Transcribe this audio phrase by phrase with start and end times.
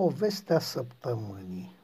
[0.00, 1.74] Povestea săptămânii.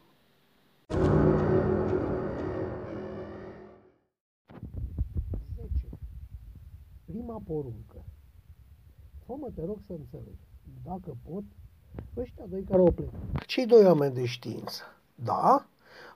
[7.04, 8.04] Prima poruncă.
[9.26, 10.36] Fă-mă, te rog să înțeleg.
[10.84, 11.42] Dacă pot,
[12.16, 13.44] ăștia doi care au plecat.
[13.46, 14.82] Cei doi oameni de știință.
[15.14, 15.66] Da?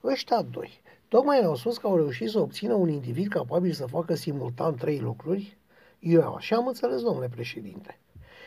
[0.05, 0.81] Ăștia doi.
[1.09, 4.99] Tocmai ne-au spus că au reușit să obțină un individ capabil să facă simultan trei
[4.99, 5.59] lucruri.
[5.99, 7.99] Eu așa am înțeles, domnule președinte.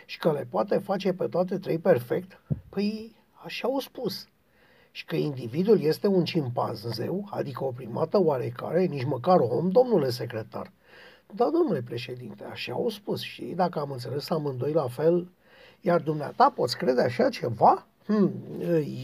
[0.05, 2.41] Și că le poate face pe toate trei perfect.
[2.69, 4.27] Păi, așa au spus.
[4.91, 10.71] Și că individul este un cimpanzeu, adică o primată oarecare, nici măcar om, domnule secretar.
[11.35, 15.31] Da, domnule președinte, așa au spus și dacă am înțeles amândoi la fel,
[15.81, 17.87] iar dumneata poți crede așa ceva?
[18.05, 18.31] Hmm,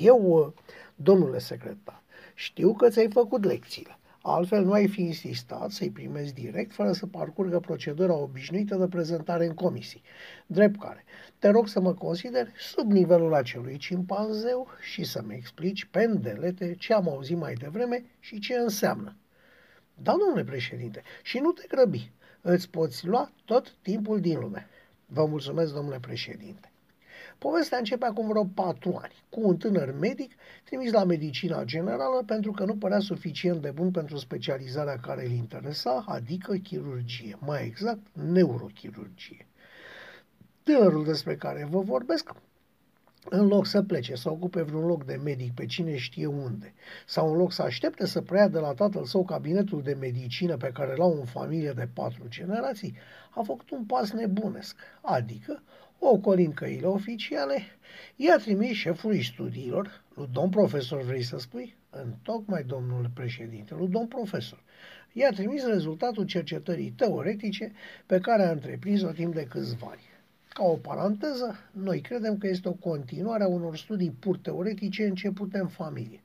[0.02, 0.54] eu,
[0.96, 2.02] domnule secretar,
[2.34, 4.00] știu că ți-ai făcut lecțiile.
[4.32, 9.46] Altfel nu ai fi insistat să-i primezi direct fără să parcurgă procedura obișnuită de prezentare
[9.46, 10.02] în comisii.
[10.46, 11.04] Drept care,
[11.40, 17.10] te rog să mă consider sub nivelul acelui cimpanzeu și să-mi explici pendelete ce am
[17.10, 19.18] auzit mai devreme și ce înseamnă.
[19.94, 22.12] Da, domnule președinte, și nu te grăbi.
[22.42, 24.68] Îți poți lua tot timpul din lume.
[25.06, 26.69] Vă mulțumesc, domnule președinte.
[27.40, 32.52] Povestea începe acum vreo patru ani, cu un tânăr medic trimis la medicina generală pentru
[32.52, 38.02] că nu părea suficient de bun pentru specializarea care îl interesa, adică chirurgie, mai exact
[38.14, 39.48] neurochirurgie.
[40.64, 42.32] Tânărul despre care vă vorbesc
[43.30, 46.74] în loc să plece, să ocupe vreun loc de medic pe cine știe unde,
[47.06, 50.72] sau în loc să aștepte să preia de la tatăl său cabinetul de medicină pe
[50.74, 52.98] care l-au în familie de patru generații,
[53.36, 55.64] a făcut un pas nebunesc, adică,
[56.00, 57.62] ocolind căile oficiale,
[58.16, 61.76] i-a trimis șefului studiilor, lui domn profesor vrei să spui?
[61.90, 64.64] În tocmai domnul președinte, lui domn profesor.
[65.14, 67.72] I-a trimis rezultatul cercetării teoretice
[68.06, 70.02] pe care a întreprins-o timp de câțiva ani.
[70.54, 75.58] Ca o paranteză, noi credem că este o continuare a unor studii pur teoretice începute
[75.58, 76.24] în familie.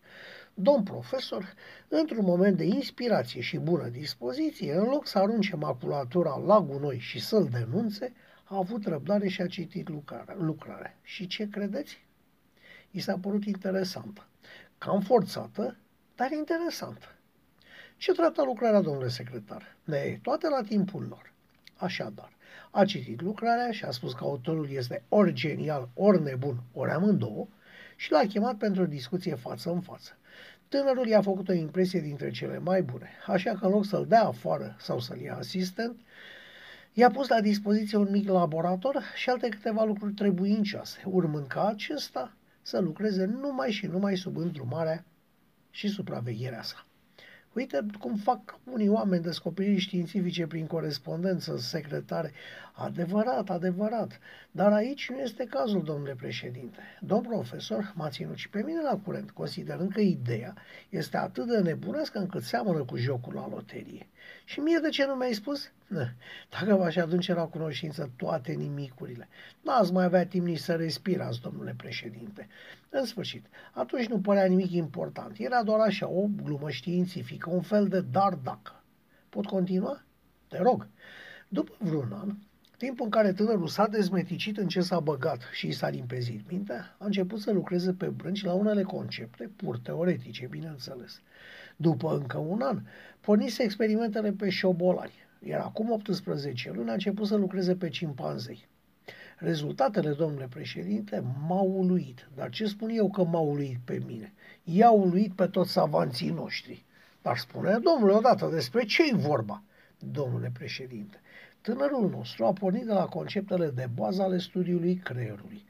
[0.55, 1.55] Domn profesor,
[1.89, 7.21] într-un moment de inspirație și bună dispoziție, în loc să arunce maculatura la gunoi și
[7.21, 8.13] să-l denunțe,
[8.45, 10.35] a avut răbdare și a citit lucrarea.
[10.39, 10.97] lucrarea.
[11.03, 12.05] Și ce credeți?
[12.91, 14.27] I s-a părut interesantă.
[14.79, 15.77] Cam forțată,
[16.15, 17.07] dar interesantă.
[17.97, 19.77] Ce trată lucrarea, domnule secretar?
[19.85, 21.33] Ne, toate la timpul lor.
[21.77, 22.33] Așadar,
[22.71, 27.49] a citit lucrarea și a spus că autorul este ori genial, ori nebun, ori amândouă
[27.97, 30.17] și l-a chemat pentru o discuție față în față.
[30.69, 34.25] Tânărul i-a făcut o impresie dintre cele mai bune, așa că în loc să-l dea
[34.25, 36.01] afară sau să-l ia asistent,
[36.97, 42.37] i-a pus la dispoziție un mic laborator și alte câteva lucruri trebuincioase, urmând ca acesta
[42.63, 45.05] să lucreze numai și numai sub îndrumarea
[45.71, 46.87] și supravegherea sa.
[47.53, 52.33] Uite cum fac unii oameni descoperiri științifice prin corespondență, secretare.
[52.73, 54.19] Adevărat, adevărat.
[54.51, 56.79] Dar aici nu este cazul, domnule președinte.
[57.01, 60.55] Domn profesor m-a ținut și pe mine la curent, considerând că ideea
[60.89, 64.09] este atât de nebunescă încât seamănă cu jocul la loterie.
[64.45, 65.71] Și mie de ce nu mi-ai spus?
[66.51, 69.29] Dacă v-aș aduce la cunoștință toate nimicurile,
[69.61, 72.49] n-ați mai avea timp nici să respirați, domnule președinte.
[72.89, 75.39] În sfârșit, atunci nu părea nimic important.
[75.39, 78.83] Era doar așa, o glumă științifică, un fel de dar dacă.
[79.29, 80.03] Pot continua?
[80.49, 80.87] Te rog.
[81.49, 82.37] După vreun an,
[82.77, 86.97] timpul în care tânărul s-a dezmeticit în ce s-a băgat și și s-a limpezit mintea,
[86.99, 91.21] a început să lucreze pe brânci la unele concepte, pur teoretice, bineînțeles.
[91.77, 92.81] După încă un an,
[93.21, 95.13] pornise experimentele pe șobolani,
[95.43, 98.69] iar acum 18 luni a început să lucreze pe cimpanzei.
[99.39, 102.29] Rezultatele, domnule președinte, m-au uluit.
[102.35, 104.33] Dar ce spun eu că m-au uluit pe mine?
[104.65, 106.85] I-au uluit pe toți savanții noștri.
[107.23, 109.63] Dar spune, domnule, odată, despre ce-i vorba?
[109.99, 111.21] Domnule președinte,
[111.61, 115.65] tânărul nostru a pornit de la conceptele de bază ale studiului creierului.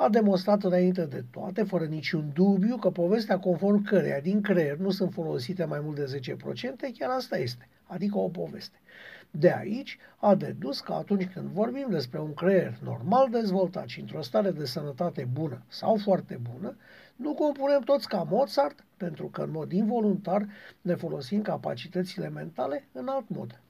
[0.00, 4.90] A demonstrat înainte de toate, fără niciun dubiu, că povestea conform căreia din creier nu
[4.90, 6.20] sunt folosite mai mult de
[6.90, 8.80] 10%, chiar asta este, adică o poveste.
[9.30, 14.22] De aici a dedus că atunci când vorbim despre un creier normal dezvoltat și într-o
[14.22, 16.76] stare de sănătate bună sau foarte bună,
[17.16, 20.46] nu compunem toți ca Mozart, pentru că în mod involuntar
[20.80, 23.60] ne folosim capacitățile mentale în alt mod.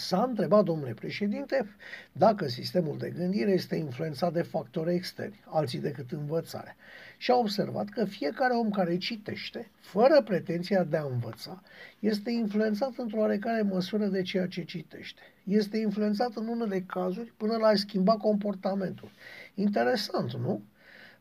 [0.00, 1.74] S-a întrebat, domnule președinte,
[2.12, 6.76] dacă sistemul de gândire este influențat de factori externi, alții decât învățarea.
[7.16, 11.62] Și a observat că fiecare om care citește, fără pretenția de a învăța,
[11.98, 15.20] este influențat într-o oarecare măsură de ceea ce citește.
[15.44, 19.10] Este influențat în unele cazuri până la a schimba comportamentul.
[19.54, 20.62] Interesant, nu?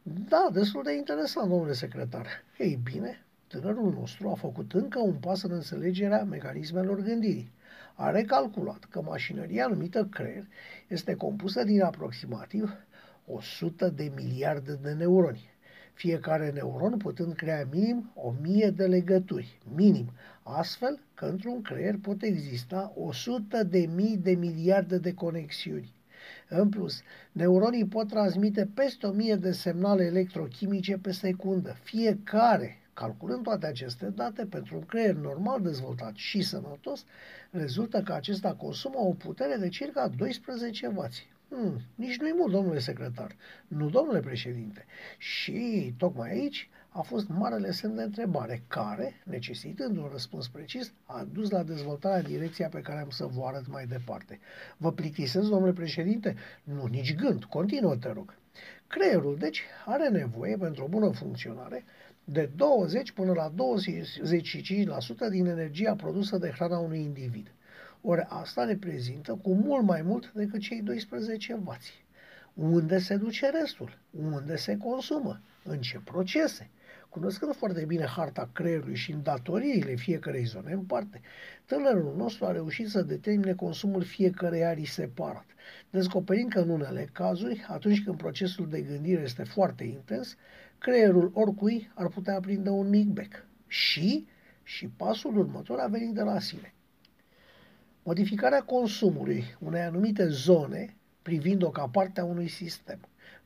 [0.03, 2.27] Da, destul de interesant, domnule secretar.
[2.57, 7.51] Ei bine, tânărul nostru a făcut încă un pas în înțelegerea mecanismelor gândirii
[8.01, 10.47] a recalculat că mașinăria numită creier
[10.87, 12.73] este compusă din aproximativ
[13.25, 15.49] 100 de miliarde de neuroni.
[15.93, 20.11] fiecare neuron putând crea minim o mie de legături, minim,
[20.43, 25.93] astfel că într-un creier pot exista 100 de mii de miliarde de conexiuni.
[26.49, 27.01] În plus,
[27.31, 31.77] neuronii pot transmite peste o mie de semnale electrochimice pe secundă.
[31.83, 37.05] Fiecare, calculând toate aceste date, pentru un creier normal dezvoltat și sănătos,
[37.51, 41.07] rezultă că acesta consumă o putere de circa 12 W.
[41.49, 43.35] Hmm, nici nu-i mult, domnule secretar.
[43.67, 44.85] Nu, domnule președinte.
[45.17, 51.27] Și tocmai aici a fost marele semn de întrebare, care, necesitând un răspuns precis, a
[51.33, 54.39] dus la dezvoltarea direcția pe care am să vă arăt mai departe.
[54.77, 56.35] Vă plictisesc, domnule președinte?
[56.63, 57.43] Nu, nici gând.
[57.43, 58.38] Continuă, te rog.
[58.89, 61.83] Creierul, deci, are nevoie, pentru o bună funcționare,
[62.23, 63.53] de 20 până la 25%
[65.29, 67.51] din energia produsă de hrana unui individ.
[68.01, 71.75] Ori asta reprezintă cu mult mai mult decât cei 12 W.
[72.53, 73.97] Unde se duce restul?
[74.09, 75.41] Unde se consumă?
[75.63, 76.69] În ce procese?
[77.09, 81.21] Cunoscând foarte bine harta creierului și îndatoriile fiecarei zone în parte,
[81.65, 85.45] tânărul nostru a reușit să determine consumul fiecărei arii separat,
[85.89, 90.35] descoperind că în unele cazuri, atunci când procesul de gândire este foarte intens,
[90.77, 93.45] creierul oricui ar putea aprinde un mic bec.
[93.67, 94.27] Și,
[94.63, 96.73] și pasul următor a venit de la sine.
[98.03, 102.99] Modificarea consumului unei anumite zone privind-o ca parte a unui sistem.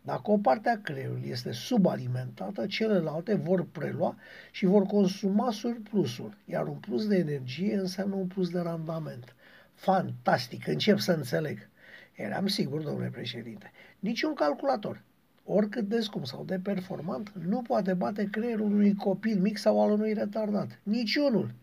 [0.06, 4.16] Dacă o parte a creierului este subalimentată, celelalte vor prelua
[4.52, 9.36] și vor consuma surplusul, iar un plus de energie înseamnă un plus de randament.
[9.74, 11.70] Fantastic, încep să înțeleg.
[12.16, 13.72] Eram sigur, domnule președinte.
[14.00, 15.02] Niciun calculator,
[15.44, 19.92] oricât de scump sau de performant, nu poate bate creierul unui copil mic sau al
[19.92, 20.80] unui retardat.
[20.84, 21.54] Niciunul.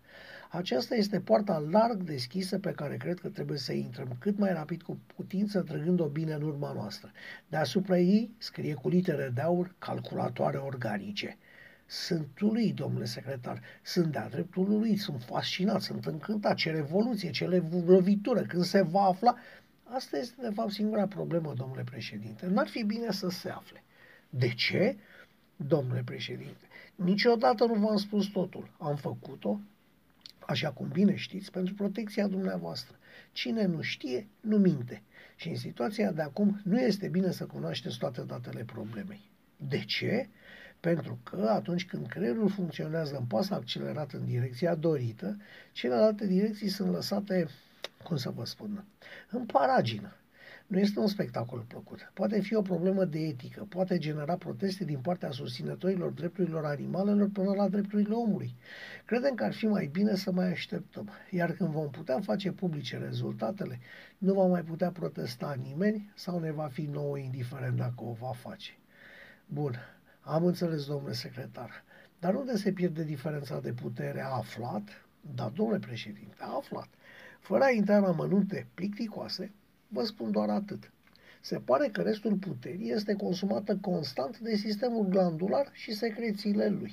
[0.53, 4.83] Aceasta este poarta larg deschisă pe care cred că trebuie să intrăm cât mai rapid
[4.83, 7.11] cu putință, trăgând-o bine în urma noastră.
[7.49, 11.39] Deasupra ei scrie cu litere de aur calculatoare organice.
[11.87, 17.63] Sunt lui, domnule secretar, sunt de-a dreptul lui, sunt fascinat, sunt încântat, ce revoluție, ce
[17.87, 19.37] lovitură, când se va afla.
[19.85, 22.47] Asta este, de fapt, singura problemă, domnule președinte.
[22.47, 23.83] N-ar fi bine să se afle.
[24.31, 24.97] De ce?
[25.57, 28.71] Domnule președinte, niciodată nu v-am spus totul.
[28.79, 29.61] Am făcut-o,
[30.51, 32.97] așa cum bine știți, pentru protecția dumneavoastră.
[33.33, 35.03] Cine nu știe, nu minte.
[35.37, 39.31] Și în situația de acum nu este bine să cunoașteți toate datele problemei.
[39.57, 40.29] De ce?
[40.81, 45.37] Pentru că atunci când creierul funcționează în pas accelerat în direcția dorită,
[45.73, 47.47] celelalte direcții sunt lăsate,
[48.05, 48.85] cum să vă spun,
[49.31, 50.15] în paragină.
[50.71, 52.11] Nu este un spectacol plăcut.
[52.15, 57.55] Poate fi o problemă de etică, poate genera proteste din partea susținătorilor drepturilor animalelor până
[57.55, 58.55] la drepturile omului.
[59.05, 62.99] Credem că ar fi mai bine să mai așteptăm, iar când vom putea face publice
[62.99, 63.81] rezultatele,
[64.19, 68.33] nu va mai putea protesta nimeni sau ne va fi nouă indiferent dacă o va
[68.33, 68.79] face.
[69.47, 69.75] Bun,
[70.21, 71.85] am înțeles, domnule secretar,
[72.19, 74.21] dar unde se pierde diferența de putere?
[74.21, 75.07] A aflat?
[75.35, 76.89] Da, domnule președinte, a aflat.
[77.41, 79.53] Fără a intra în amănunte plicticoase,
[79.93, 80.93] Vă spun doar atât.
[81.41, 86.93] Se pare că restul puterii este consumată constant de sistemul glandular și secrețiile lui.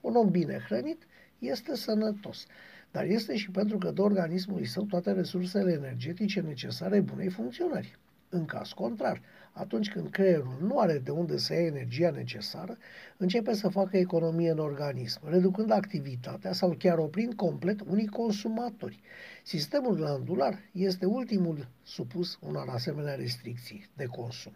[0.00, 1.06] Un om bine hrănit
[1.38, 2.46] este sănătos,
[2.90, 7.98] dar este și pentru că dă organismului său toate resursele energetice necesare bunei funcționări.
[8.30, 9.20] În caz contrar,
[9.52, 12.76] atunci când creierul nu are de unde să ia energia necesară,
[13.16, 19.00] începe să facă economie în organism, reducând activitatea sau chiar oprind complet unii consumatori.
[19.42, 24.54] Sistemul glandular este ultimul supus unor asemenea restricții de consum.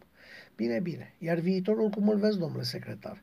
[0.56, 1.14] Bine, bine.
[1.18, 3.22] Iar viitorul cum îl vezi, domnule secretar?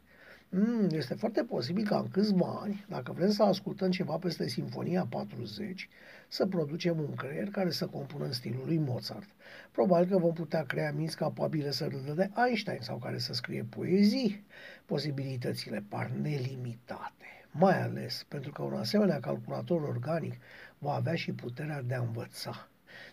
[0.52, 5.06] Mm, este foarte posibil ca în câțiva ani, dacă vrem să ascultăm ceva peste Sinfonia
[5.10, 5.90] 40,
[6.28, 9.30] să producem un creier care să compună în stilul lui Mozart.
[9.72, 13.66] Probabil că vom putea crea minți capabile să râdă de Einstein sau care să scrie
[13.70, 14.46] poezii.
[14.86, 20.34] Posibilitățile par nelimitate, mai ales pentru că un asemenea calculator organic
[20.78, 22.70] va avea și puterea de a învăța.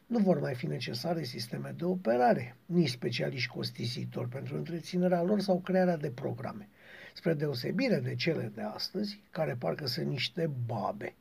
[0.06, 5.60] Nu vor mai fi necesare sisteme de operare, nici specialiști costisitori pentru întreținerea lor sau
[5.60, 6.68] crearea de programe
[7.16, 11.14] spre deosebire de cele de astăzi, care parcă sunt niște babe.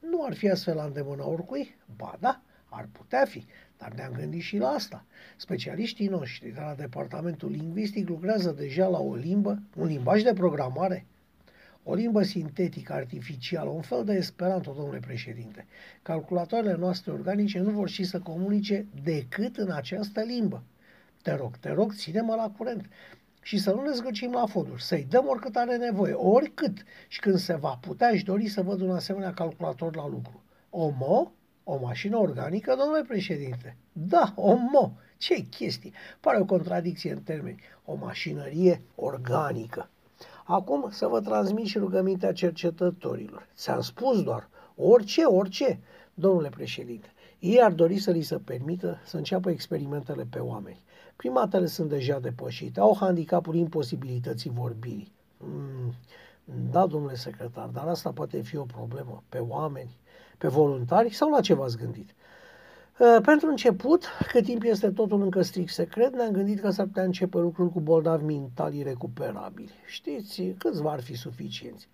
[0.00, 1.74] Nu ar fi astfel la îndemâna oricui?
[1.96, 3.46] Ba da, ar putea fi,
[3.78, 5.04] dar ne-am gândit și la asta.
[5.36, 11.06] Specialiștii noștri de la departamentul lingvistic lucrează deja la o limbă, un limbaj de programare,
[11.82, 15.66] o limbă sintetică, artificială, un fel de esperanto, domnule președinte.
[16.02, 20.62] Calculatoarele noastre organice nu vor și să comunice decât în această limbă.
[21.22, 22.88] Te rog, te rog, ține-mă la curent
[23.48, 26.82] și să nu ne zgârcim la fonduri, să-i dăm oricât are nevoie, oricât.
[27.08, 30.42] Și când se va putea, aș dori să văd un asemenea calculator la lucru.
[30.70, 31.32] O mo?
[31.64, 33.76] O mașină organică, domnule președinte?
[33.92, 34.92] Da, o mo.
[35.16, 35.90] Ce chestie?
[36.20, 37.60] Pare o contradicție în termeni.
[37.84, 39.88] O mașinărie organică.
[40.44, 43.48] Acum să vă transmit și rugămintea cercetătorilor.
[43.54, 45.78] Ți-am spus doar, orice, orice,
[46.14, 47.12] domnule președinte.
[47.38, 50.82] Ei ar dori să li se permită să înceapă experimentele pe oameni.
[51.18, 55.12] Primatele sunt deja depășite, au handicapul imposibilității vorbirii.
[55.36, 55.94] Mm,
[56.70, 59.96] da, domnule secretar, dar asta poate fi o problemă pe oameni,
[60.38, 62.14] pe voluntari sau la ce v-ați gândit?
[62.98, 67.02] Uh, pentru început, cât timp este totul încă strict secret, ne-am gândit că s-ar putea
[67.02, 69.72] începe lucruri cu bolnavi mentali recuperabili.
[69.86, 71.88] Știți, câți ar fi suficienți?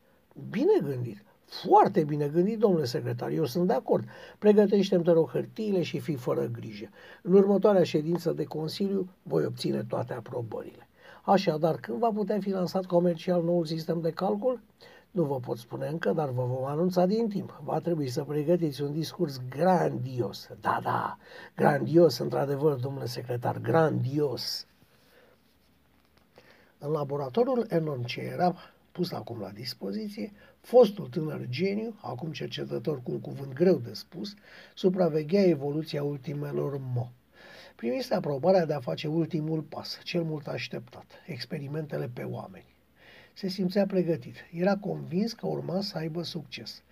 [0.50, 4.05] Bine gândit, foarte bine gândit, domnule secretar, eu sunt de acord.
[4.39, 6.89] Pregătește-mi, te rog, hârtiile și fii fără grijă.
[7.23, 10.89] În următoarea ședință de Consiliu voi obține toate aprobările.
[11.23, 14.61] Așadar, când va putea fi lansat comercial noul sistem de calcul?
[15.11, 17.61] Nu vă pot spune încă, dar vă vom anunța din timp.
[17.65, 20.49] Va trebui să pregătiți un discurs grandios.
[20.61, 21.19] Da, da,
[21.57, 24.67] grandios, într-adevăr, domnule secretar, grandios.
[26.79, 28.55] În laboratorul enorm ce era
[28.93, 30.33] pus acum la dispoziție,
[30.64, 34.35] fostul tânăr geniu, acum cercetător cu un cuvânt greu de spus,
[34.75, 37.12] supraveghea evoluția ultimelor mo.
[37.76, 42.75] Primise aprobarea de a face ultimul pas, cel mult așteptat, experimentele pe oameni
[43.35, 44.37] se simțea pregătit.
[44.52, 46.83] Era convins că urma să aibă succes.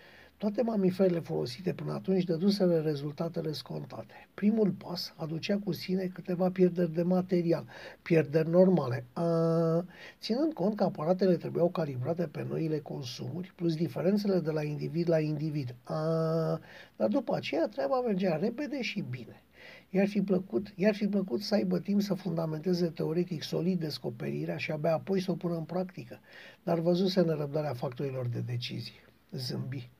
[0.42, 4.28] Toate mamiferele folosite până atunci dăduseră rezultatele scontate.
[4.34, 7.66] Primul pas aducea cu sine câteva pierderi de material,
[8.02, 9.84] pierderi normale, a,
[10.20, 15.20] ținând cont că aparatele trebuiau calibrate pe noile consumuri, plus diferențele de la individ la
[15.20, 15.74] individ.
[15.82, 16.60] A,
[16.96, 19.42] dar după aceea treaba mergea repede și bine.
[19.90, 24.70] I-ar fi plăcut, i-ar fi plăcut să aibă timp să fundamenteze teoretic solid descoperirea și
[24.70, 26.20] abia apoi să o pună în practică,
[26.62, 29.02] dar văzuse nerăbdarea factorilor de decizie.
[29.30, 29.90] Zâmbi.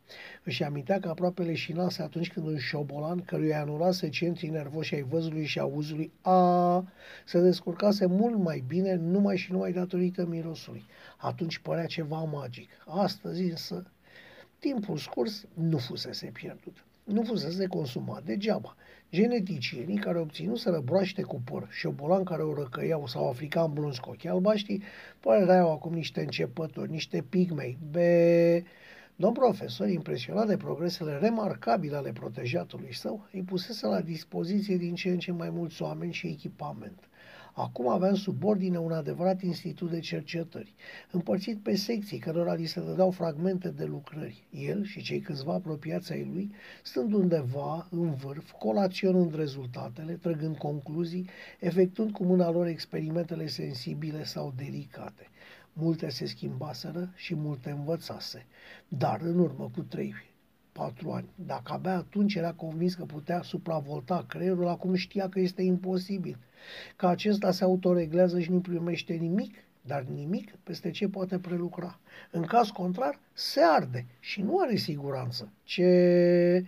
[0.45, 5.45] Își amintea că aproape leșinase atunci când un șobolan, căruia anulase centrii nervoși ai văzului
[5.45, 6.85] și auzului, a,
[7.25, 10.85] se descurcase mult mai bine numai și numai datorită mirosului.
[11.16, 12.71] Atunci părea ceva magic.
[12.87, 13.90] Astăzi însă,
[14.59, 18.76] timpul scurs nu fusese pierdut nu fusese consumat degeaba.
[19.12, 24.28] Geneticienii care obținuseră broaște cu păr, șobolan care o răcăiau sau african blonzi cu ochii
[24.28, 24.81] albaștri,
[25.21, 27.78] păreau acum niște începători, niște pigmei.
[27.90, 28.64] Be...
[29.16, 35.09] Domn profesor, impresionat de progresele remarcabile ale protejatului său, îi pusese la dispoziție din ce
[35.09, 36.99] în ce mai mulți oameni și echipament.
[37.54, 40.75] Acum aveam sub ordine un adevărat institut de cercetări,
[41.11, 44.47] împărțit pe secții cărora li se dădeau fragmente de lucrări.
[44.50, 46.50] El și cei câțiva apropiați ai lui,
[46.83, 51.28] stând undeva în vârf, colaționând rezultatele, trăgând concluzii,
[51.61, 55.26] efectuând cu mâna lor experimentele sensibile sau delicate.
[55.73, 58.47] Multe se schimbaseră și multe învățase,
[58.88, 60.14] dar în urmă cu trei
[60.73, 61.29] patru ani.
[61.35, 66.38] Dacă abia atunci era convins că putea supravolta creierul, acum știa că este imposibil.
[66.97, 71.99] Că acesta se autoreglează și nu primește nimic, dar nimic peste ce poate prelucra.
[72.31, 75.52] În caz contrar, se arde și nu are siguranță.
[75.62, 76.67] Ce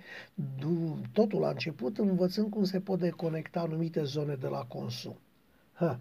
[1.12, 5.16] totul a început învățând cum se pot deconecta anumite zone de la consum.
[5.72, 6.00] Ha.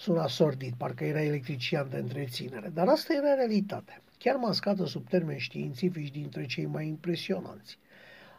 [0.00, 5.38] Suna sordid, parcă era electrician de întreținere, dar asta era realitatea chiar mascată sub termeni
[5.38, 7.78] științifici dintre cei mai impresionanți.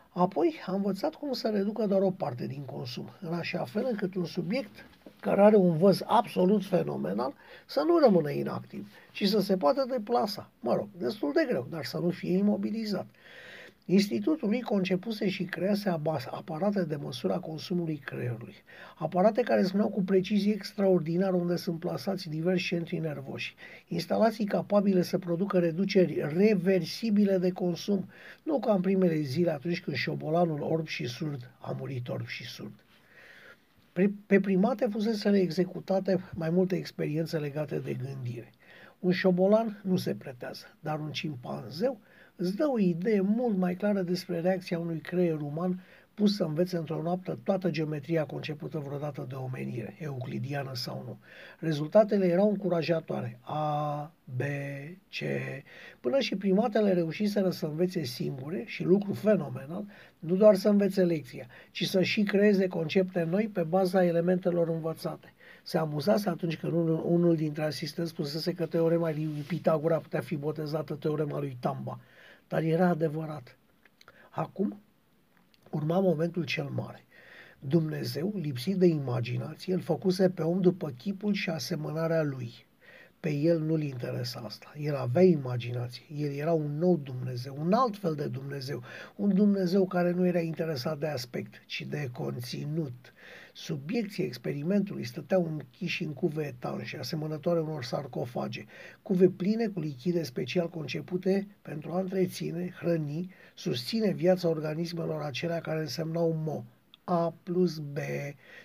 [0.09, 4.15] Apoi a învățat cum să reducă doar o parte din consum, în așa fel încât
[4.15, 4.85] un subiect
[5.19, 7.33] care are un văz absolut fenomenal
[7.65, 10.49] să nu rămână inactiv, ci să se poată deplasa.
[10.59, 13.05] Mă rog, destul de greu, dar să nu fie imobilizat.
[13.91, 15.89] Institutul lui concepuse și crease
[16.29, 18.55] aparate de măsură a consumului creierului.
[18.95, 23.55] Aparate care spuneau cu precizie extraordinară unde sunt plasați diversi centri nervoși.
[23.87, 28.09] Instalații capabile să producă reduceri reversibile de consum,
[28.43, 32.43] nu ca în primele zile atunci când șobolanul orb și surd a murit orb și
[32.43, 32.73] surd.
[34.25, 38.51] Pe primate fusese executate mai multe experiențe legate de gândire.
[38.99, 41.99] Un șobolan nu se pretează, dar un cimpanzeu
[42.39, 45.79] îți dă o idee mult mai clară despre reacția unui creier uman
[46.19, 51.17] pus să învețe într-o noapte toată geometria concepută vreodată de omenire, euclidiană sau nu.
[51.59, 53.39] Rezultatele erau încurajatoare.
[53.41, 54.41] A, B,
[55.09, 55.17] C,
[55.99, 59.85] până și primatele reușiseră să învețe singure și lucru fenomenal,
[60.19, 65.33] nu doar să învețe lecția, ci să și creeze concepte noi pe baza elementelor învățate.
[65.63, 70.35] Se amuzase atunci când unul, unul dintre asistenți spusese că teorema lui Pitagora putea fi
[70.35, 71.99] botezată teorema lui Tamba
[72.49, 73.57] dar era adevărat.
[74.29, 74.81] Acum
[75.69, 77.03] urma momentul cel mare.
[77.59, 82.67] Dumnezeu, lipsit de imaginație, îl făcuse pe om după chipul și asemănarea lui.
[83.19, 84.73] Pe el nu-l interesa asta.
[84.77, 86.03] El avea imaginație.
[86.15, 88.83] El era un nou Dumnezeu, un alt fel de Dumnezeu.
[89.15, 93.13] Un Dumnezeu care nu era interesat de aspect, ci de conținut.
[93.61, 98.65] Subiecții experimentului stăteau închiși în cuve etanșe, asemănătoare unor sarcofage,
[99.01, 105.79] cuve pline cu lichide special concepute pentru a întreține, hrăni, susține viața organismelor acelea care
[105.79, 106.63] însemnau mo,
[107.03, 107.97] a plus B.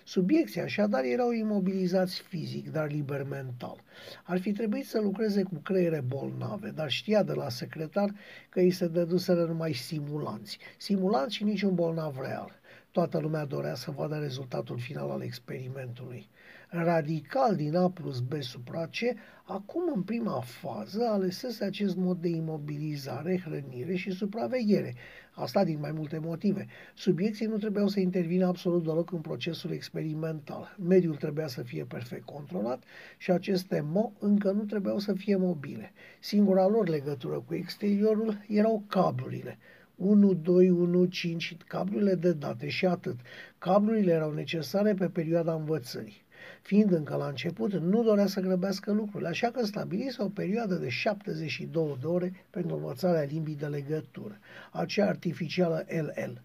[0.05, 3.83] Subiecții așadar erau imobilizați fizic, dar liber mental.
[4.25, 8.15] Ar fi trebuit să lucreze cu creiere bolnave, dar știa de la secretar
[8.49, 10.59] că îi se dăduseră numai simulanți.
[10.77, 12.63] Simulanți și niciun bolnav real.
[12.95, 16.29] Toată lumea dorea să vadă rezultatul final al experimentului.
[16.69, 18.99] Radical din A plus B supra C,
[19.45, 24.95] acum în prima fază alesese acest mod de imobilizare, hrănire și supraveghere.
[25.33, 26.67] Asta din mai multe motive.
[26.95, 30.77] Subiecții nu trebuiau să intervină absolut deloc în procesul experimental.
[30.89, 32.83] Mediul trebuia să fie perfect controlat
[33.19, 35.93] și aceste mo încă nu trebuiau să fie mobile.
[36.21, 39.59] Singura lor legătură cu exteriorul erau cablurile.
[39.97, 43.17] 1, 2, 1, 5, cablurile de date și atât.
[43.59, 46.23] Cablurile erau necesare pe perioada învățării.
[46.63, 50.89] Fiind încă la început, nu dorea să grăbească lucrurile, așa că stabilise o perioadă de
[50.89, 54.39] 72 de ore pentru învățarea limbii de legătură,
[54.73, 56.43] aceea artificială LL.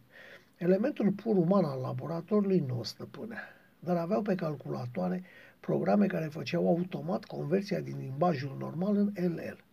[0.58, 3.44] Elementul pur uman al laboratorului nu o stăpânea,
[3.80, 5.24] dar aveau pe calculatoare
[5.60, 9.64] programe care făceau automat conversia din limbajul normal în LL.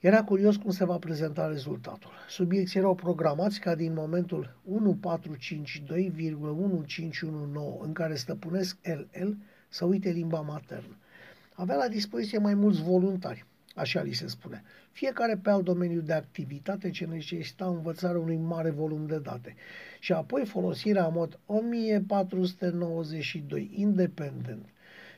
[0.00, 2.10] Era curios cum se va prezenta rezultatul.
[2.28, 4.70] Subiecții erau programați ca din momentul 1452,1519
[7.80, 9.36] în care stăpânesc LL
[9.68, 10.96] să uite limba maternă.
[11.54, 16.12] Avea la dispoziție mai mulți voluntari, așa li se spune, fiecare pe alt domeniu de
[16.12, 19.54] activitate ce necesita învățarea unui mare volum de date
[19.98, 24.68] și apoi folosirea în mod 1492, independent,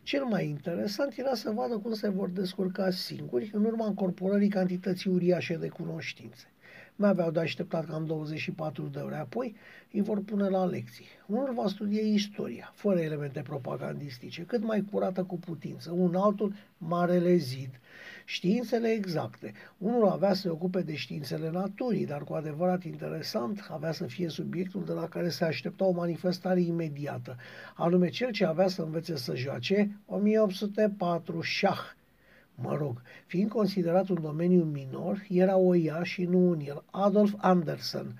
[0.02, 5.10] cel mai interesant era să vadă cum se vor descurca singuri în urma încorporării cantității
[5.10, 6.46] uriașe de cunoștințe.
[6.96, 9.54] Mai aveau de așteptat cam 24 de ore, apoi
[9.92, 11.04] îi vor pune la lecții.
[11.26, 17.36] Unul va studia istoria, fără elemente propagandistice, cât mai curată cu putință, un altul marele
[17.36, 17.80] zid,
[18.24, 19.52] științele exacte.
[19.78, 24.28] Unul avea să se ocupe de științele naturii, dar cu adevărat interesant avea să fie
[24.28, 27.36] subiectul de la care se aștepta o manifestare imediată,
[27.74, 31.80] anume cel ce avea să învețe să joace 1804 șah.
[32.54, 37.34] Mă rog, fiind considerat un domeniu minor, era o ea și nu un el, Adolf
[37.36, 38.14] Andersen,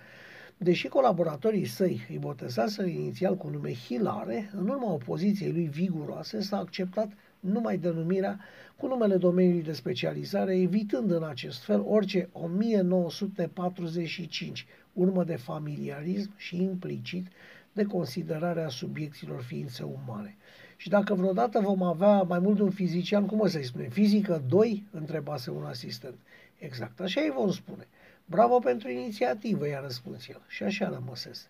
[0.62, 6.56] Deși colaboratorii săi îi botezaseră inițial cu nume Hilare, în urma opoziției lui viguroase s-a
[6.56, 7.12] acceptat
[7.42, 8.40] numai denumirea
[8.76, 16.62] cu numele domeniului de specializare, evitând în acest fel orice 1945 urmă de familiarism și
[16.62, 17.26] implicit
[17.72, 20.36] de considerarea subiecților ființe umane.
[20.76, 23.88] Și dacă vreodată vom avea mai mult de un fizician, cum o să-i spune?
[23.88, 24.84] Fizică 2?
[24.90, 26.18] întrebase un asistent.
[26.58, 27.86] Exact, așa îi vom spune.
[28.24, 30.40] Bravo pentru inițiativă, i-a răspuns el.
[30.48, 31.46] Și așa rămăsese.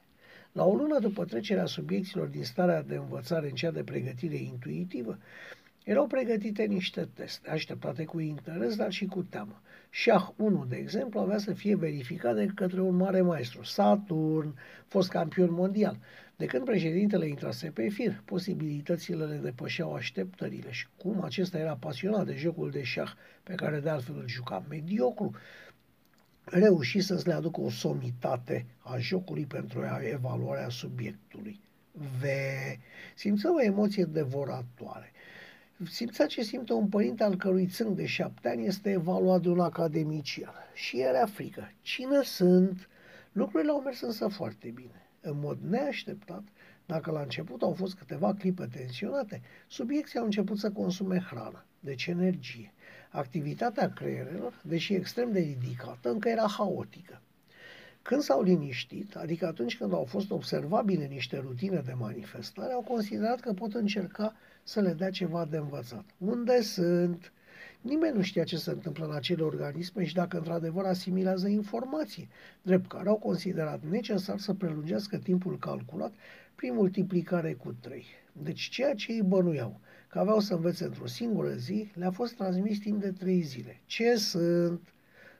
[0.52, 5.18] La o lună după trecerea subiecților din starea de învățare în cea de pregătire intuitivă,
[5.84, 9.60] erau pregătite niște teste, așteptate cu interes, dar și cu teamă.
[9.90, 14.54] Șah 1, de exemplu, avea să fie verificat de către un mare maestru, Saturn,
[14.86, 15.98] fost campion mondial.
[16.36, 22.26] De când președintele intrase pe fir, posibilitățile le depășeau așteptările și cum acesta era pasionat
[22.26, 25.34] de jocul de șah, pe care de altfel îl juca mediocru,
[26.44, 31.60] reuși să-ți le aducă o somitate a jocului pentru evaluarea subiectului.
[31.92, 32.24] V.
[33.14, 35.12] Simță o emoție devoratoare.
[35.90, 39.60] Simțea ce simte un părinte al cărui țânc de șapte ani este evaluat de un
[39.60, 40.54] academician.
[40.74, 41.72] Și era frică.
[41.80, 42.88] Cine sunt?
[43.32, 45.06] Lucrurile au mers însă foarte bine.
[45.20, 46.42] În mod neașteptat,
[46.86, 52.06] dacă la început au fost câteva clipe tensionate, subiecții au început să consume hrană, deci
[52.06, 52.72] energie.
[53.10, 57.20] Activitatea creierelor, deși extrem de ridicată, încă era haotică.
[58.02, 63.40] Când s-au liniștit, adică atunci când au fost observabile niște rutine de manifestare, au considerat
[63.40, 66.05] că pot încerca să le dea ceva de învățat.
[66.18, 67.33] Unde sunt?
[67.81, 72.29] Nimeni nu știa ce se întâmplă în acele organisme și dacă într-adevăr asimilează informații,
[72.62, 76.12] drept care au considerat necesar să prelungească timpul calculat
[76.55, 78.05] prin multiplicare cu 3.
[78.33, 82.79] Deci ceea ce îi bănuiau că aveau să învețe într-o singură zi, le-a fost transmis
[82.79, 83.81] timp de 3 zile.
[83.87, 84.81] Ce sunt?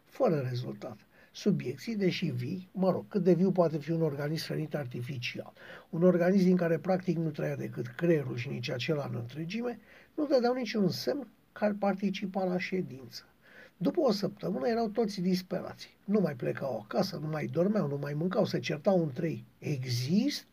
[0.05, 0.99] Fără rezultat
[1.33, 5.53] subiecții, deși vii, mă rog, cât de viu poate fi un organism hrănit artificial,
[5.91, 9.79] un organism din care practic nu trăia decât creierul și nici acela în întregime,
[10.15, 13.25] nu dădeau niciun semn că ar participa la ședință.
[13.77, 15.97] După o săptămână erau toți disperați.
[16.05, 19.45] Nu mai plecau acasă, nu mai dormeau, nu mai mâncau, se certau în trei.
[19.59, 20.47] Exist?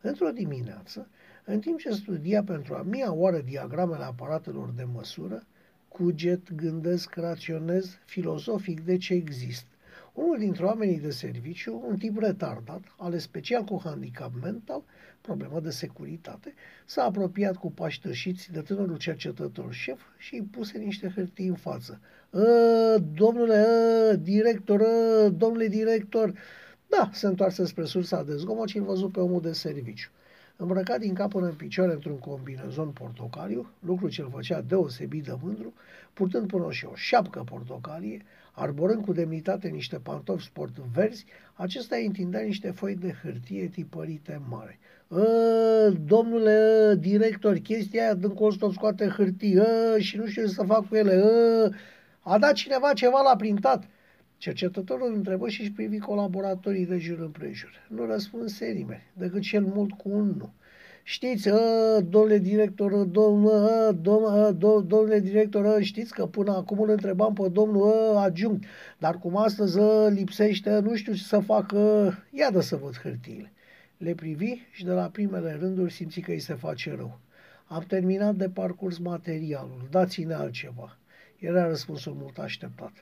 [0.00, 1.08] Într-o dimineață,
[1.44, 5.42] în timp ce studia pentru a mia oară diagramele aparatelor de măsură,
[5.88, 9.73] cuget, gândesc, raționez, filozofic de ce există
[10.14, 14.82] Unul dintre oamenii de serviciu, un tip retardat, ales special cu handicap mental,
[15.20, 20.78] problemă de securitate, s-a apropiat cu pași tășiți de tânărul cercetător șef și îi puse
[20.78, 22.00] niște hârtii în față.
[22.32, 23.64] Ă, domnule
[24.10, 26.34] ă, director, ă, domnule director,
[26.88, 30.10] da, se întoarse spre sursa de zgomot și îl văzut pe omul de serviciu.
[30.56, 35.36] Îmbrăcat din cap până în picioare într-un combinezon portocaliu, lucru ce îl făcea deosebit de
[35.42, 35.72] mândru,
[36.12, 38.22] purtând până și o șapcă portocalie,
[38.54, 44.40] arborând cu demnitate niște pantofi sport verzi, acesta îi întindea niște foi de hârtie tipărite
[44.48, 44.78] mare.
[45.10, 50.62] Ă, domnule director, chestia aia din costă scoate hârtii ă, și nu știu ce să
[50.62, 51.22] fac cu ele.
[51.24, 51.70] Ă,
[52.20, 53.88] a dat cineva ceva la printat.
[54.36, 57.86] Cercetătorul îl întrebă și își privi colaboratorii de jur împrejur.
[57.88, 60.52] Nu răspunse nimeni, decât cel mult cu un nu.
[61.06, 67.48] Știți, ă, domnule director, domnule, domnule, domnule director, știți că până acum îl întrebam pe
[67.48, 68.64] domnul adjunct,
[68.98, 71.78] dar cum astăzi lipsește, nu știu ce să facă,
[72.30, 73.52] ia de să văd hârtiile.
[73.96, 77.18] Le privi și de la primele rânduri simți că îi se face rău.
[77.66, 80.98] Am terminat de parcurs materialul, dați-ne altceva.
[81.38, 82.92] Era răspunsul mult așteptat.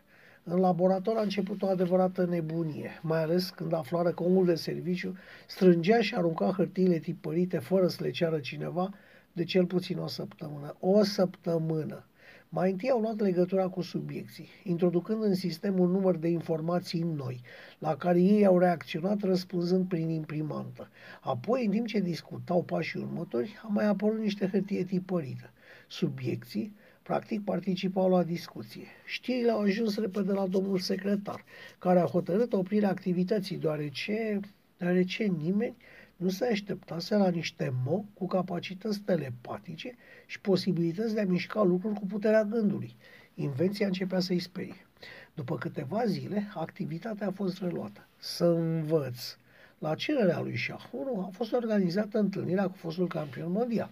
[0.45, 5.17] În laborator a început o adevărată nebunie, mai ales când aflară că omul de serviciu
[5.47, 8.95] strângea și arunca hârtiile tipărite fără să le ceară cineva
[9.33, 10.77] de cel puțin o săptămână.
[10.81, 12.07] O săptămână!
[12.55, 17.41] Mai întâi au luat legătura cu subiecții, introducând în sistem un număr de informații noi,
[17.79, 20.89] la care ei au reacționat răspunzând prin imprimantă.
[21.21, 25.51] Apoi, în timp ce discutau pașii următori, a mai apărut niște hârtie tipărită.
[25.89, 28.87] Subiecții, practic, participau la discuție.
[29.05, 31.45] Știrile au ajuns repede la domnul secretar,
[31.79, 34.41] care a hotărât oprirea activității, deoarece,
[34.77, 35.77] deoarece nimeni
[36.17, 39.95] nu se așteptase la niște mo cu capacități telepatice
[40.27, 42.97] și posibilități de a mișca lucruri cu puterea gândului.
[43.35, 44.87] Invenția începea să-i sperie.
[45.35, 48.07] După câteva zile, activitatea a fost reluată.
[48.19, 49.37] Să învăț.
[49.79, 53.91] La cererea lui Șahuru a fost organizată întâlnirea cu fostul campion mondial.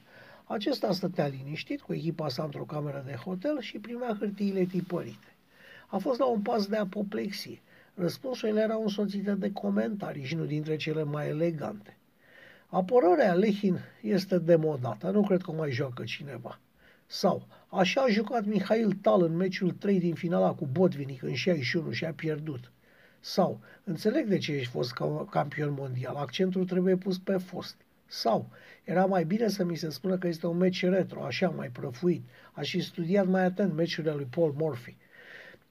[0.53, 5.37] Acesta stătea liniștit cu echipa sa într-o cameră de hotel și primea hârtiile tipărite.
[5.87, 7.61] A fost la un pas de apoplexie.
[7.95, 11.97] Răspunsurile erau însoțite de comentarii și nu dintre cele mai elegante.
[12.67, 16.61] Apărarea Lehin este demodată, nu cred că mai joacă cineva.
[17.07, 21.91] Sau, așa a jucat Mihail Tal în meciul 3 din finala cu Botvinic în 61
[21.91, 22.73] și a pierdut.
[23.21, 24.93] Sau, înțeleg de ce ești fost
[25.31, 27.77] campion mondial, accentul trebuie pus pe fost.
[28.12, 28.51] Sau,
[28.85, 32.25] era mai bine să mi se spună că este un meci retro, așa, mai prăfuit.
[32.53, 34.96] Aș fi studiat mai atent meciurile lui Paul Murphy.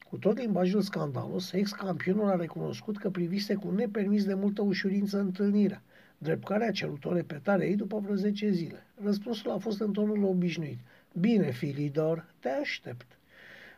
[0.09, 5.81] Cu tot limbajul scandalos, ex-campionul a recunoscut că privise cu nepermis de multă ușurință întâlnirea
[6.21, 8.83] drept care a cerut o repetare ei după vreo 10 zile.
[9.03, 10.79] Răspunsul a fost în tonul obișnuit.
[11.19, 13.18] Bine, Filidor, te aștept.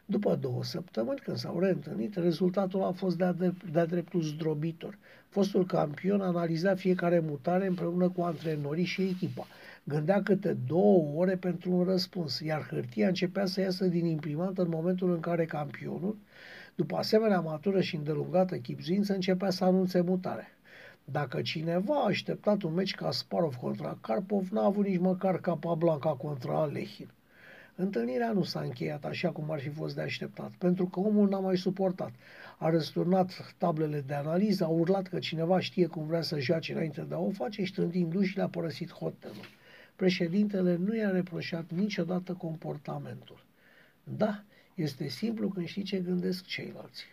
[0.06, 3.32] După două săptămâni, când s-au reîntâlnit, rezultatul a fost de-a,
[3.72, 4.98] de dreptul zdrobitor.
[5.30, 9.48] Fostul campion analiza fiecare mutare împreună cu antrenorii și echipa.
[9.84, 14.70] Gândea câte două ore pentru un răspuns, iar hârtia începea să iasă din imprimantă în
[14.70, 16.18] momentul în care campionul,
[16.76, 20.48] după asemenea matură și îndelungată chipzuință, începea să anunțe mutare.
[21.06, 26.62] Dacă cineva a așteptat un meci Kasparov contra Karpov, n-a avut nici măcar Capablanca contra
[26.62, 27.10] Alehin.
[27.76, 31.40] Întâlnirea nu s-a încheiat așa cum ar fi fost de așteptat, pentru că omul n-a
[31.40, 32.12] mai suportat.
[32.58, 37.02] A răsturnat tablele de analiză, a urlat că cineva știe cum vrea să joace înainte
[37.02, 39.46] de a o face și trântindu-și le-a părăsit hotelul.
[39.96, 43.46] Președintele nu i-a reproșat niciodată comportamentul.
[44.04, 44.44] Da,
[44.76, 47.06] este simplu când știi ce gândesc ceilalți.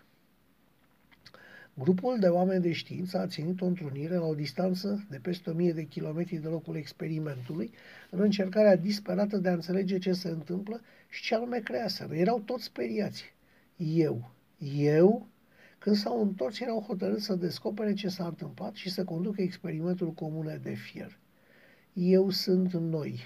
[1.78, 5.72] Grupul de oameni de știință a ținut o întrunire la o distanță de peste 1000
[5.72, 7.70] de kilometri de locul experimentului,
[8.10, 12.14] în încercarea disperată de a înțelege ce se întâmplă și ce anume creaseră.
[12.14, 13.24] Erau toți speriați.
[13.76, 14.30] Eu,
[14.82, 15.26] eu,
[15.78, 20.60] când s-au întors, erau hotărâți să descopere ce s-a întâmplat și să conducă experimentul comune
[20.62, 21.18] de fier.
[21.92, 23.20] Eu sunt noi.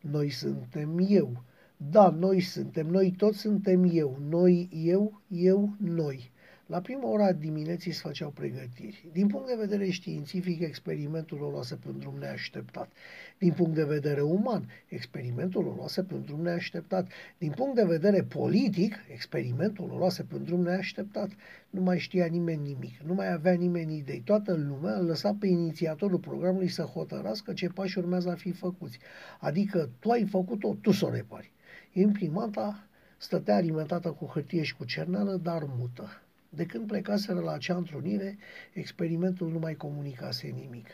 [0.00, 1.42] Noi suntem eu.
[1.76, 2.86] Da, noi suntem.
[2.86, 4.18] Noi toți suntem eu.
[4.28, 6.30] Noi, eu, eu, noi.
[6.66, 9.08] La prima ora dimineții se făceau pregătiri.
[9.12, 12.90] Din punct de vedere științific, experimentul o luase pe un drum neașteptat.
[13.38, 17.08] Din punct de vedere uman, experimentul o luase pe un drum neașteptat.
[17.38, 21.30] Din punct de vedere politic, experimentul o luase pe un drum neașteptat.
[21.70, 24.22] Nu mai știa nimeni nimic, nu mai avea nimeni idei.
[24.24, 28.98] Toată lumea îl lăsa pe inițiatorul programului să hotărască ce pași urmează a fi făcuți.
[29.40, 31.52] Adică tu ai făcut-o, tu să o repari.
[31.92, 36.21] Imprimanta stătea alimentată cu hârtie și cu cerneală, dar mută.
[36.54, 38.38] De când plecaseră la acea întrunire,
[38.72, 40.88] experimentul nu mai comunicase nimic.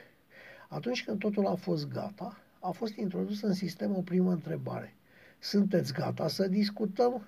[0.68, 4.94] Atunci când totul a fost gata, a fost introdusă în sistem o primă întrebare.
[5.38, 7.26] Sunteți gata să discutăm?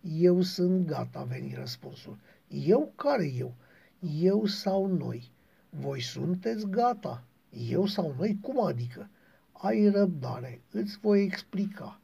[0.00, 2.18] Eu sunt gata, a venit răspunsul.
[2.48, 2.92] Eu?
[2.96, 3.54] Care eu?
[4.20, 5.30] Eu sau noi?
[5.70, 7.24] Voi sunteți gata?
[7.68, 8.38] Eu sau noi?
[8.40, 9.10] Cum adică?
[9.52, 12.00] Ai răbdare, îți voi explica.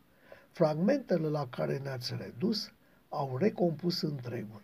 [0.51, 2.73] Fragmentele la care ne-ați redus
[3.09, 4.63] au recompus întregul,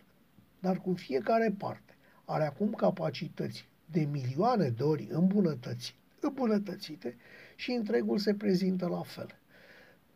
[0.65, 7.15] dar cu fiecare parte are acum capacități de milioane de ori îmbunătățite, îmbunătățite
[7.55, 9.27] și întregul se prezintă la fel.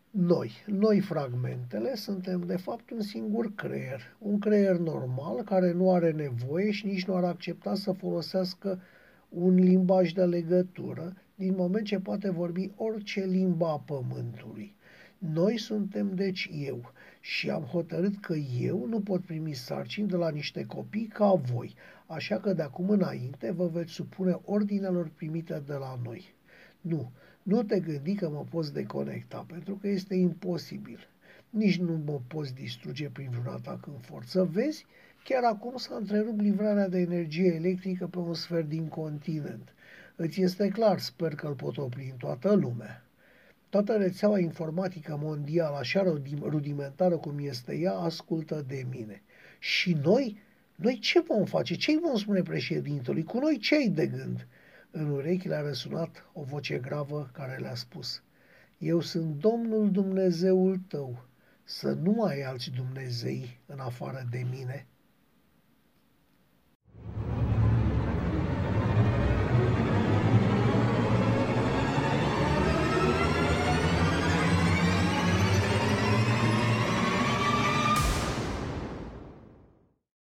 [0.09, 6.11] Noi, noi fragmentele, suntem de fapt un singur creier, un creier normal care nu are
[6.11, 8.81] nevoie și nici nu ar accepta să folosească
[9.29, 14.75] un limbaj de legătură, din moment ce poate vorbi orice limba a pământului.
[15.17, 20.29] Noi suntem deci eu și am hotărât că eu nu pot primi sarcini de la
[20.29, 25.73] niște copii ca voi, așa că de acum înainte vă veți supune ordinelor primite de
[25.73, 26.33] la noi.
[26.81, 27.11] Nu,
[27.43, 31.07] nu te gândi că mă poți deconecta, pentru că este imposibil.
[31.49, 34.43] Nici nu mă poți distruge prin vreun atac în forță.
[34.43, 34.85] Vezi,
[35.23, 39.73] chiar acum s-a întrerupt livrarea de energie electrică pe un sfert din continent.
[40.15, 43.03] Îți este clar, sper că îl pot opri în toată lumea.
[43.69, 46.03] Toată rețeaua informatică mondială, așa
[46.41, 49.21] rudimentară cum este ea, ascultă de mine.
[49.59, 50.37] Și noi?
[50.75, 51.75] Noi ce vom face?
[51.75, 53.23] Ce vom spune președintelui?
[53.23, 54.47] Cu noi ce de gând?
[54.91, 58.23] În urechi le-a răsunat o voce gravă care le-a spus,
[58.77, 61.25] Eu sunt Domnul Dumnezeul tău,
[61.63, 64.85] să nu ai alți Dumnezei în afară de mine–